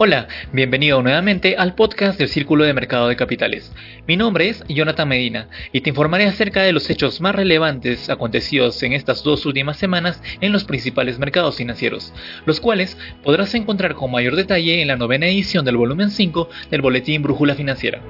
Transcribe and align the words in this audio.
Hola, 0.00 0.28
bienvenido 0.52 1.02
nuevamente 1.02 1.56
al 1.56 1.74
podcast 1.74 2.20
del 2.20 2.28
Círculo 2.28 2.62
de 2.62 2.72
Mercado 2.72 3.08
de 3.08 3.16
Capitales. 3.16 3.72
Mi 4.06 4.16
nombre 4.16 4.48
es 4.48 4.62
Jonathan 4.68 5.08
Medina 5.08 5.48
y 5.72 5.80
te 5.80 5.90
informaré 5.90 6.26
acerca 6.26 6.62
de 6.62 6.70
los 6.70 6.88
hechos 6.88 7.20
más 7.20 7.34
relevantes 7.34 8.08
acontecidos 8.08 8.80
en 8.84 8.92
estas 8.92 9.24
dos 9.24 9.44
últimas 9.44 9.76
semanas 9.76 10.22
en 10.40 10.52
los 10.52 10.62
principales 10.62 11.18
mercados 11.18 11.56
financieros, 11.56 12.14
los 12.46 12.60
cuales 12.60 12.96
podrás 13.24 13.52
encontrar 13.56 13.96
con 13.96 14.12
mayor 14.12 14.36
detalle 14.36 14.80
en 14.80 14.86
la 14.86 14.94
novena 14.94 15.26
edición 15.26 15.64
del 15.64 15.76
volumen 15.76 16.10
5 16.10 16.48
del 16.70 16.80
Boletín 16.80 17.24
Brújula 17.24 17.56
Financiera. 17.56 18.00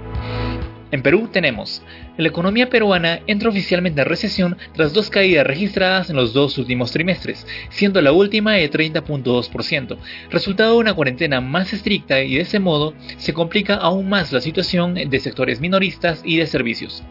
En 0.90 1.02
Perú 1.02 1.28
tenemos, 1.30 1.82
la 2.16 2.28
economía 2.28 2.70
peruana 2.70 3.20
entra 3.26 3.50
oficialmente 3.50 4.00
en 4.00 4.08
recesión 4.08 4.56
tras 4.72 4.94
dos 4.94 5.10
caídas 5.10 5.46
registradas 5.46 6.08
en 6.08 6.16
los 6.16 6.32
dos 6.32 6.56
últimos 6.56 6.92
trimestres, 6.92 7.46
siendo 7.68 8.00
la 8.00 8.12
última 8.12 8.52
de 8.52 8.70
30.2%, 8.70 9.98
resultado 10.30 10.72
de 10.72 10.78
una 10.78 10.94
cuarentena 10.94 11.42
más 11.42 11.74
estricta 11.74 12.22
y 12.22 12.36
de 12.36 12.40
ese 12.40 12.58
modo 12.58 12.94
se 13.18 13.34
complica 13.34 13.74
aún 13.74 14.08
más 14.08 14.32
la 14.32 14.40
situación 14.40 14.94
de 14.94 15.20
sectores 15.20 15.60
minoristas 15.60 16.22
y 16.24 16.38
de 16.38 16.46
servicios. 16.46 17.02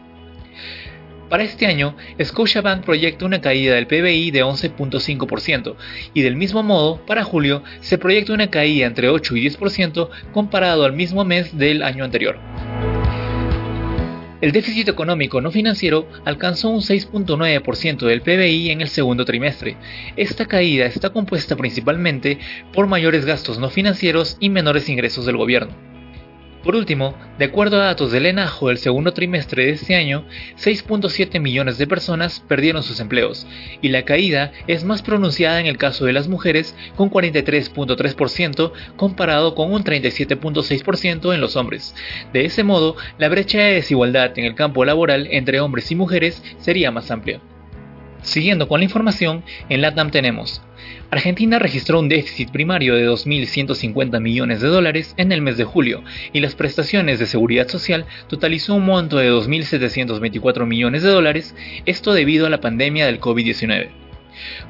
Para 1.28 1.44
este 1.44 1.66
año, 1.66 1.94
Scotiabank 2.20 2.84
proyecta 2.84 3.26
una 3.26 3.40
caída 3.40 3.74
del 3.74 3.86
PBI 3.86 4.30
de 4.30 4.44
11.5% 4.44 5.76
y 6.14 6.22
del 6.22 6.36
mismo 6.36 6.62
modo, 6.62 7.04
para 7.06 7.22
julio, 7.22 7.62
se 7.80 7.98
proyecta 7.98 8.32
una 8.32 8.50
caída 8.50 8.86
entre 8.86 9.10
8 9.10 9.36
y 9.36 9.46
10% 9.48 10.08
comparado 10.32 10.84
al 10.84 10.94
mismo 10.94 11.24
mes 11.24 11.56
del 11.56 11.82
año 11.82 12.02
anterior. 12.02 12.38
El 14.40 14.52
déficit 14.52 14.88
económico 14.88 15.40
no 15.40 15.50
financiero 15.50 16.08
alcanzó 16.24 16.70
un 16.70 16.80
6.9% 16.80 18.06
del 18.06 18.22
PBI 18.22 18.70
en 18.70 18.80
el 18.82 18.88
segundo 18.88 19.24
trimestre. 19.24 19.76
Esta 20.16 20.46
caída 20.46 20.86
está 20.86 21.10
compuesta 21.10 21.56
principalmente 21.56 22.38
por 22.72 22.86
mayores 22.86 23.24
gastos 23.24 23.58
no 23.58 23.68
financieros 23.68 24.36
y 24.38 24.50
menores 24.50 24.88
ingresos 24.88 25.26
del 25.26 25.36
gobierno. 25.36 25.87
Por 26.62 26.74
último, 26.74 27.14
de 27.38 27.44
acuerdo 27.44 27.80
a 27.80 27.86
datos 27.86 28.10
del 28.10 28.26
ENAJO 28.26 28.68
del 28.68 28.78
segundo 28.78 29.12
trimestre 29.12 29.66
de 29.66 29.70
este 29.72 29.94
año, 29.94 30.24
6.7 30.56 31.40
millones 31.40 31.78
de 31.78 31.86
personas 31.86 32.44
perdieron 32.48 32.82
sus 32.82 32.98
empleos, 32.98 33.46
y 33.80 33.88
la 33.88 34.04
caída 34.04 34.50
es 34.66 34.82
más 34.82 35.02
pronunciada 35.02 35.60
en 35.60 35.66
el 35.66 35.78
caso 35.78 36.04
de 36.04 36.12
las 36.12 36.26
mujeres 36.26 36.74
con 36.96 37.10
43.3% 37.10 38.72
comparado 38.96 39.54
con 39.54 39.72
un 39.72 39.84
37.6% 39.84 41.32
en 41.32 41.40
los 41.40 41.54
hombres. 41.54 41.94
De 42.32 42.44
ese 42.44 42.64
modo, 42.64 42.96
la 43.18 43.28
brecha 43.28 43.58
de 43.58 43.74
desigualdad 43.74 44.36
en 44.36 44.44
el 44.44 44.56
campo 44.56 44.84
laboral 44.84 45.28
entre 45.30 45.60
hombres 45.60 45.90
y 45.92 45.94
mujeres 45.94 46.42
sería 46.58 46.90
más 46.90 47.10
amplia. 47.12 47.40
Siguiendo 48.22 48.68
con 48.68 48.80
la 48.80 48.84
información, 48.84 49.44
en 49.68 49.80
LATAM 49.82 50.10
tenemos 50.10 50.62
Argentina 51.10 51.58
registró 51.58 51.98
un 52.00 52.08
déficit 52.08 52.50
primario 52.50 52.94
de 52.94 53.08
2.150 53.08 54.20
millones 54.20 54.60
de 54.60 54.68
dólares 54.68 55.14
en 55.16 55.32
el 55.32 55.40
mes 55.40 55.56
de 55.56 55.64
julio 55.64 56.02
y 56.34 56.40
las 56.40 56.54
prestaciones 56.54 57.18
de 57.18 57.26
seguridad 57.26 57.68
social 57.68 58.04
totalizó 58.28 58.74
un 58.74 58.84
monto 58.84 59.16
de 59.16 59.30
2.724 59.30 60.66
millones 60.66 61.02
de 61.02 61.08
dólares, 61.08 61.54
esto 61.86 62.12
debido 62.12 62.46
a 62.46 62.50
la 62.50 62.60
pandemia 62.60 63.06
del 63.06 63.20
COVID-19. 63.20 63.88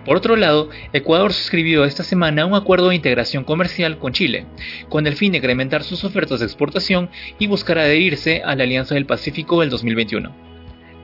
Por 0.04 0.16
otro 0.16 0.36
lado, 0.36 0.70
Ecuador 0.92 1.32
suscribió 1.32 1.84
esta 1.84 2.04
semana 2.04 2.46
un 2.46 2.54
acuerdo 2.54 2.88
de 2.88 2.94
integración 2.94 3.44
comercial 3.44 3.98
con 3.98 4.12
Chile, 4.12 4.46
con 4.88 5.06
el 5.06 5.16
fin 5.16 5.32
de 5.32 5.38
incrementar 5.38 5.82
sus 5.82 6.04
ofertas 6.04 6.40
de 6.40 6.46
exportación 6.46 7.10
y 7.38 7.48
buscar 7.48 7.78
adherirse 7.78 8.42
a 8.44 8.54
la 8.54 8.62
Alianza 8.62 8.94
del 8.94 9.06
Pacífico 9.06 9.60
del 9.60 9.70
2021. 9.70 10.47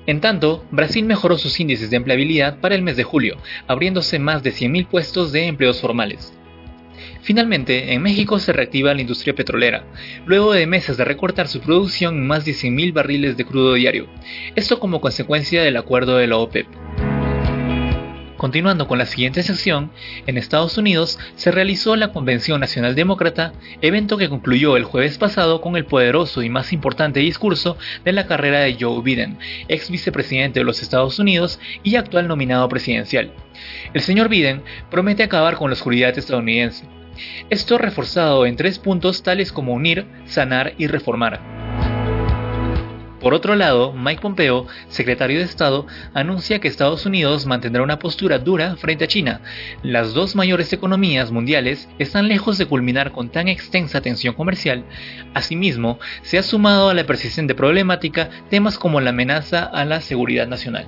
En 0.06 0.20
tanto, 0.20 0.64
Brasil 0.70 1.04
mejoró 1.04 1.38
sus 1.38 1.58
índices 1.60 1.90
de 1.90 1.96
empleabilidad 1.96 2.60
para 2.60 2.74
el 2.74 2.82
mes 2.82 2.96
de 2.96 3.04
julio, 3.04 3.38
abriéndose 3.66 4.18
más 4.18 4.42
de 4.42 4.52
100.000 4.52 4.86
puestos 4.86 5.32
de 5.32 5.46
empleos 5.46 5.80
formales. 5.80 6.32
Finalmente, 7.22 7.94
en 7.94 8.02
México 8.02 8.38
se 8.38 8.52
reactiva 8.52 8.92
la 8.92 9.00
industria 9.00 9.34
petrolera, 9.34 9.84
luego 10.26 10.52
de 10.52 10.66
meses 10.66 10.98
de 10.98 11.06
recortar 11.06 11.48
su 11.48 11.60
producción 11.60 12.16
en 12.16 12.26
más 12.26 12.44
de 12.44 12.52
100.000 12.52 12.92
barriles 12.92 13.38
de 13.38 13.46
crudo 13.46 13.72
diario, 13.72 14.08
esto 14.54 14.78
como 14.78 15.00
consecuencia 15.00 15.62
del 15.62 15.78
acuerdo 15.78 16.18
de 16.18 16.26
la 16.26 16.36
OPEP. 16.36 16.66
Continuando 18.44 18.86
con 18.86 18.98
la 18.98 19.06
siguiente 19.06 19.42
sección, 19.42 19.90
en 20.26 20.36
Estados 20.36 20.76
Unidos 20.76 21.18
se 21.34 21.50
realizó 21.50 21.96
la 21.96 22.12
Convención 22.12 22.60
Nacional 22.60 22.94
Demócrata, 22.94 23.54
evento 23.80 24.18
que 24.18 24.28
concluyó 24.28 24.76
el 24.76 24.84
jueves 24.84 25.16
pasado 25.16 25.62
con 25.62 25.76
el 25.76 25.86
poderoso 25.86 26.42
y 26.42 26.50
más 26.50 26.70
importante 26.74 27.20
discurso 27.20 27.78
de 28.04 28.12
la 28.12 28.26
carrera 28.26 28.58
de 28.60 28.76
Joe 28.78 29.02
Biden, 29.02 29.38
ex 29.68 29.90
vicepresidente 29.90 30.60
de 30.60 30.64
los 30.66 30.82
Estados 30.82 31.18
Unidos 31.18 31.58
y 31.82 31.96
actual 31.96 32.28
nominado 32.28 32.68
presidencial. 32.68 33.32
El 33.94 34.02
señor 34.02 34.28
Biden 34.28 34.62
promete 34.90 35.22
acabar 35.22 35.56
con 35.56 35.70
la 35.70 35.74
oscuridad 35.74 36.18
estadounidense. 36.18 36.84
Esto 37.48 37.78
reforzado 37.78 38.44
en 38.44 38.56
tres 38.56 38.78
puntos 38.78 39.22
tales 39.22 39.52
como 39.52 39.72
unir, 39.72 40.04
sanar 40.26 40.74
y 40.76 40.86
reformar. 40.86 41.53
Por 43.24 43.32
otro 43.32 43.54
lado, 43.54 43.94
Mike 43.94 44.20
Pompeo, 44.20 44.66
secretario 44.88 45.38
de 45.38 45.46
Estado, 45.46 45.86
anuncia 46.12 46.58
que 46.58 46.68
Estados 46.68 47.06
Unidos 47.06 47.46
mantendrá 47.46 47.82
una 47.82 47.98
postura 47.98 48.38
dura 48.38 48.76
frente 48.76 49.04
a 49.04 49.08
China. 49.08 49.40
Las 49.82 50.12
dos 50.12 50.36
mayores 50.36 50.70
economías 50.74 51.30
mundiales 51.30 51.88
están 51.98 52.28
lejos 52.28 52.58
de 52.58 52.66
culminar 52.66 53.12
con 53.12 53.30
tan 53.30 53.48
extensa 53.48 54.02
tensión 54.02 54.34
comercial. 54.34 54.84
Asimismo, 55.32 55.98
se 56.20 56.36
ha 56.36 56.42
sumado 56.42 56.90
a 56.90 56.94
la 56.94 57.06
persistente 57.06 57.54
problemática 57.54 58.28
temas 58.50 58.78
como 58.78 59.00
la 59.00 59.08
amenaza 59.08 59.64
a 59.64 59.86
la 59.86 60.02
seguridad 60.02 60.46
nacional. 60.46 60.84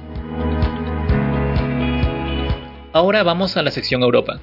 Ahora 2.92 3.22
vamos 3.22 3.56
a 3.56 3.62
la 3.62 3.70
sección 3.70 4.02
Europa. 4.02 4.42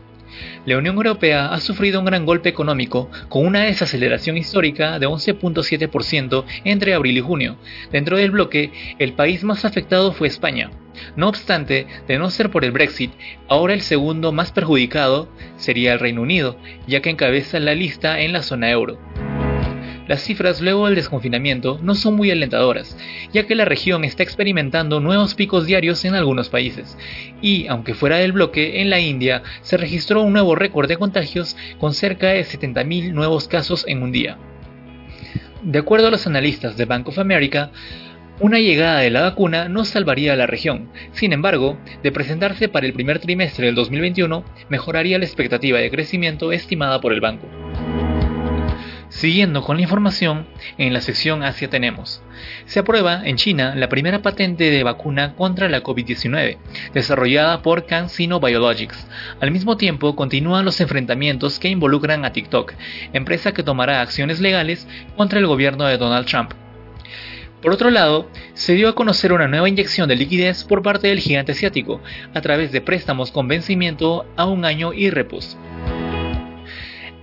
La 0.66 0.78
Unión 0.78 0.96
Europea 0.96 1.54
ha 1.54 1.60
sufrido 1.60 2.00
un 2.00 2.06
gran 2.06 2.26
golpe 2.26 2.50
económico 2.50 3.10
con 3.30 3.46
una 3.46 3.62
desaceleración 3.62 4.38
histórica 4.38 5.00
de 5.00 5.08
11.7% 5.08 6.46
entre 6.64 6.94
abril 6.94 7.18
y 7.18 7.22
junio. 7.22 7.58
Dentro 7.92 8.18
del 8.18 8.32
bloque, 8.32 8.72
el 9.00 9.14
país 9.14 9.44
más 9.44 9.66
afectado 9.66 10.12
fue 10.14 10.28
España. 10.28 10.72
No 11.16 11.28
obstante, 11.28 11.88
de 12.08 12.18
no 12.18 12.30
ser 12.30 12.50
por 12.50 12.64
el 12.66 12.72
Brexit, 12.72 13.12
ahora 13.48 13.74
el 13.74 13.82
segundo 13.82 14.32
más 14.32 14.52
perjudicado 14.52 15.30
sería 15.58 15.94
el 15.94 16.00
Reino 16.00 16.22
Unido, 16.22 16.58
ya 16.88 17.02
que 17.02 17.10
encabeza 17.10 17.60
la 17.60 17.76
lista 17.76 18.22
en 18.22 18.34
la 18.34 18.44
zona 18.44 18.70
euro. 18.72 19.00
Las 20.08 20.22
cifras 20.22 20.60
luego 20.60 20.86
del 20.86 20.96
desconfinamiento 20.96 21.80
no 21.82 21.96
son 21.96 22.16
muy 22.16 22.30
alentadoras, 22.30 22.98
ya 23.32 23.48
que 23.48 23.56
la 23.56 23.64
región 23.64 24.04
está 24.04 24.22
experimentando 24.22 25.00
nuevos 25.00 25.34
picos 25.34 25.66
diarios 25.66 26.04
en 26.04 26.14
algunos 26.14 26.50
países, 26.50 26.98
y 27.42 27.68
aunque 27.68 27.94
fuera 27.94 28.18
del 28.18 28.34
bloque, 28.34 28.82
en 28.82 28.90
la 28.90 29.00
India 29.00 29.44
se 29.62 29.78
registró 29.78 30.22
un 30.22 30.34
nuevo 30.34 30.56
récord 30.56 30.90
de 30.90 30.98
contagios 30.98 31.56
con 31.80 31.94
cerca 31.94 32.28
de 32.28 32.44
70.000 32.44 33.14
nuevos 33.14 33.48
casos 33.48 33.86
en 33.88 34.04
un 34.04 34.12
día. 34.12 34.38
De 35.62 35.80
acuerdo 35.80 36.08
a 36.08 36.12
los 36.12 36.28
analistas 36.28 36.76
de 36.76 36.84
Bank 36.84 37.08
of 37.08 37.20
America, 37.20 37.72
una 38.42 38.60
llegada 38.60 39.00
de 39.00 39.10
la 39.10 39.22
vacuna 39.22 39.70
no 39.70 39.86
salvaría 39.86 40.34
a 40.34 40.36
la 40.36 40.48
región, 40.48 40.90
sin 41.14 41.32
embargo, 41.32 41.78
de 42.02 42.12
presentarse 42.12 42.68
para 42.68 42.86
el 42.86 42.92
primer 42.92 43.20
trimestre 43.20 43.68
del 43.68 43.76
2021, 43.76 44.44
mejoraría 44.68 45.18
la 45.18 45.26
expectativa 45.26 45.80
de 45.80 45.90
crecimiento 45.90 46.52
estimada 46.52 47.00
por 47.00 47.14
el 47.14 47.22
banco. 47.22 47.48
Siguiendo 49.14 49.62
con 49.62 49.78
la 49.78 49.84
información, 49.84 50.48
en 50.80 50.92
la 50.92 51.00
sección 51.00 51.44
Asia 51.44 51.70
tenemos. 51.70 52.24
Se 52.66 52.80
aprueba 52.80 53.22
en 53.24 53.38
China 53.38 53.76
la 53.76 53.88
primera 53.88 54.24
patente 54.24 54.72
de 54.72 54.84
vacuna 54.84 55.36
contra 55.36 55.70
la 55.70 55.84
COVID-19, 55.84 56.58
desarrollada 56.96 57.62
por 57.62 57.86
CanSino 57.86 58.40
Biologics. 58.40 59.08
Al 59.40 59.52
mismo 59.52 59.78
tiempo, 59.78 60.16
continúan 60.16 60.66
los 60.66 60.82
enfrentamientos 60.82 61.60
que 61.60 61.70
involucran 61.70 62.26
a 62.26 62.34
TikTok, 62.34 62.74
empresa 63.14 63.54
que 63.54 63.62
tomará 63.62 64.02
acciones 64.02 64.40
legales 64.40 64.88
contra 65.16 65.38
el 65.38 65.46
gobierno 65.46 65.86
de 65.86 66.00
Donald 66.00 66.26
Trump. 66.26 66.52
Por 67.62 67.72
otro 67.72 67.92
lado, 67.92 68.28
se 68.56 68.74
dio 68.74 68.90
a 68.90 68.96
conocer 68.96 69.32
una 69.32 69.48
nueva 69.48 69.70
inyección 69.70 70.10
de 70.10 70.16
liquidez 70.16 70.64
por 70.64 70.82
parte 70.82 71.10
del 71.10 71.20
gigante 71.20 71.52
asiático, 71.52 72.02
a 72.34 72.42
través 72.42 72.72
de 72.72 72.82
préstamos 72.82 73.32
con 73.32 73.48
vencimiento 73.48 74.26
a 74.36 74.46
un 74.48 74.66
año 74.66 74.92
y 74.92 75.12
repos. 75.12 75.56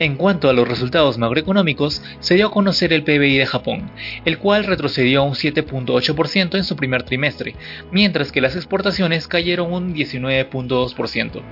En 0.01 0.17
cuanto 0.17 0.49
a 0.49 0.55
los 0.55 0.67
resultados 0.67 1.19
macroeconómicos, 1.19 2.03
se 2.21 2.35
dio 2.35 2.47
a 2.47 2.51
conocer 2.51 2.95
el 2.95 3.05
PBI 3.05 3.37
de 3.37 3.45
Japón, 3.45 3.91
el 4.25 4.39
cual 4.39 4.65
retrocedió 4.65 5.23
un 5.25 5.35
7.8% 5.35 6.57
en 6.57 6.65
su 6.65 6.75
primer 6.75 7.03
trimestre, 7.03 7.55
mientras 7.93 8.33
que 8.33 8.41
las 8.41 8.57
exportaciones 8.57 9.29
cayeron 9.29 9.71
un 9.71 9.95
19.2%. 9.95 11.43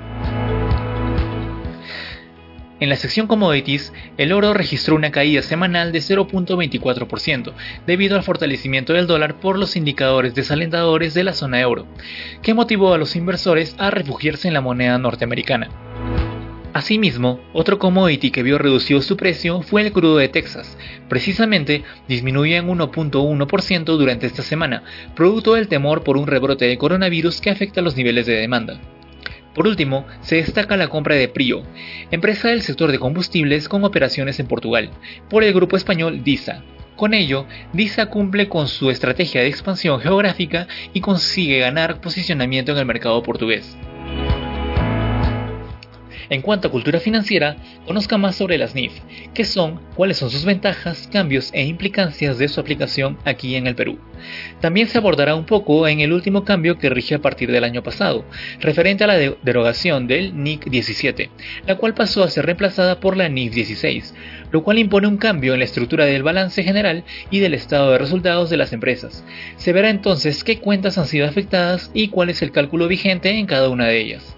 En 2.81 2.89
la 2.89 2.97
sección 2.97 3.27
commodities, 3.27 3.93
el 4.17 4.33
oro 4.33 4.55
registró 4.55 4.95
una 4.95 5.11
caída 5.11 5.43
semanal 5.43 5.93
de 5.93 5.99
0.24% 5.99 7.53
debido 7.87 8.17
al 8.17 8.23
fortalecimiento 8.23 8.95
del 8.95 9.07
dólar 9.07 9.41
por 9.41 9.59
los 9.59 9.77
indicadores 9.77 10.35
desalentadores 10.35 11.13
de 11.13 11.25
la 11.25 11.35
zona 11.35 11.61
euro, 11.61 11.87
que 12.41 12.55
motivó 12.55 12.95
a 12.95 12.99
los 12.99 13.15
inversores 13.15 13.77
a 13.79 13.91
refugiarse 13.91 14.49
en 14.49 14.55
la 14.55 14.63
moneda 14.63 14.97
norteamericana. 14.97 15.88
Asimismo, 16.75 17.41
otro 17.55 17.79
commodity 17.79 18.31
que 18.31 18.43
vio 18.43 18.59
reducido 18.59 19.01
su 19.01 19.17
precio 19.17 19.63
fue 19.63 19.83
el 19.83 19.93
crudo 19.93 20.19
de 20.19 20.29
Texas. 20.29 20.77
Precisamente, 21.09 21.83
disminuyó 22.07 22.57
en 22.57 22.69
1.1% 22.69 23.85
durante 23.97 24.27
esta 24.27 24.43
semana, 24.43 24.83
producto 25.17 25.55
del 25.55 25.69
temor 25.69 26.05
por 26.05 26.19
un 26.19 26.27
rebrote 26.27 26.67
de 26.67 26.77
coronavirus 26.77 27.41
que 27.41 27.51
afecta 27.51 27.81
los 27.81 27.97
niveles 27.97 28.27
de 28.27 28.35
demanda. 28.35 28.79
Por 29.55 29.67
último, 29.67 30.07
se 30.21 30.37
destaca 30.37 30.77
la 30.77 30.89
compra 30.89 31.15
de 31.15 31.29
Prio, 31.29 31.63
empresa 32.11 32.49
del 32.49 32.63
sector 32.63 32.93
de 32.93 32.99
combustibles 32.99 33.69
con 33.69 33.83
operaciones 33.85 34.39
en 34.39 34.47
Portugal, 34.47 34.91
por 35.31 35.43
el 35.43 35.55
grupo 35.55 35.77
español 35.77 36.23
DISA. 36.23 36.63
Con 36.97 37.15
ello, 37.15 37.47
DISA 37.73 38.07
cumple 38.07 38.49
con 38.49 38.69
su 38.69 38.91
estrategia 38.91 39.41
de 39.41 39.49
expansión 39.49 40.01
geográfica 40.01 40.69
y 40.93 41.01
consigue 41.01 41.61
ganar 41.61 42.01
posicionamiento 42.01 42.73
en 42.73 42.79
el 42.79 42.87
mercado 42.87 43.23
portugués. 43.23 43.77
En 46.31 46.43
cuanto 46.43 46.69
a 46.69 46.71
cultura 46.71 47.01
financiera, 47.01 47.57
conozca 47.87 48.19
más 48.19 48.37
sobre 48.37 48.59
las 48.59 48.75
NIF, 48.75 48.93
qué 49.33 49.45
son, 49.45 49.81
cuáles 49.95 50.19
son 50.19 50.31
sus 50.31 50.45
ventajas, 50.45 51.09
cambios 51.11 51.51
e 51.55 51.65
implicancias 51.65 52.37
de 52.37 52.49
su 52.49 52.61
aplicación 52.61 53.17
aquí 53.25 53.55
en 53.55 53.67
el 53.67 53.75
Perú. 53.75 53.99
También 54.61 54.89
se 54.89 54.99
abordará 54.99 55.35
un 55.35 55.47
poco 55.47 55.89
en 55.89 56.01
el 56.01 56.13
último 56.13 56.45
cambio 56.45 56.77
que 56.77 56.91
rige 56.91 57.15
a 57.15 57.23
partir 57.23 57.51
del 57.51 57.65
año 57.65 57.83
pasado, 57.83 58.27
referente 58.61 59.05
a 59.05 59.07
la 59.07 59.17
derogación 59.17 60.07
del 60.07 60.37
NIC 60.43 60.69
17, 60.69 61.31
la 61.67 61.77
cual 61.77 61.95
pasó 61.95 62.23
a 62.23 62.29
ser 62.29 62.45
reemplazada 62.45 63.01
por 63.01 63.17
la 63.17 63.31
NIF 63.31 63.55
16, 63.55 64.15
lo 64.53 64.63
cual 64.63 64.79
impone 64.79 65.07
un 65.07 65.17
cambio 65.17 65.55
en 65.55 65.61
la 65.61 65.65
estructura 65.65 66.05
del 66.05 66.23
balance 66.23 66.63
general 66.63 67.05
y 67.31 67.39
del 67.39 67.55
estado 67.55 67.93
de 67.93 67.99
resultados 67.99 68.51
de 68.51 68.59
las 68.59 68.75
empresas. 68.75 69.25
Se 69.57 69.73
verá 69.73 69.89
entonces 69.89 70.45
qué 70.45 70.59
cuentas 70.59 70.99
han 70.99 71.07
sido 71.07 71.27
afectadas 71.27 71.91
y 71.95 72.09
cuál 72.09 72.29
es 72.29 72.43
el 72.43 72.53
cálculo 72.53 72.87
vigente 72.87 73.31
en 73.31 73.47
cada 73.47 73.71
una 73.71 73.87
de 73.87 73.99
ellas. 73.99 74.37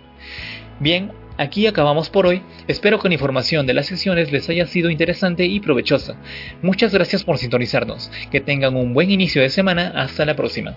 Bien, 0.78 1.12
Aquí 1.40 1.66
acabamos 1.66 2.10
por 2.10 2.26
hoy, 2.26 2.42
espero 2.68 2.98
que 2.98 3.08
la 3.08 3.14
información 3.14 3.66
de 3.66 3.72
las 3.72 3.86
sesiones 3.86 4.30
les 4.30 4.50
haya 4.50 4.66
sido 4.66 4.90
interesante 4.90 5.46
y 5.46 5.58
provechosa. 5.60 6.16
Muchas 6.60 6.92
gracias 6.92 7.24
por 7.24 7.38
sintonizarnos, 7.38 8.10
que 8.30 8.42
tengan 8.42 8.76
un 8.76 8.92
buen 8.92 9.10
inicio 9.10 9.40
de 9.40 9.48
semana, 9.48 9.90
hasta 9.96 10.26
la 10.26 10.36
próxima. 10.36 10.76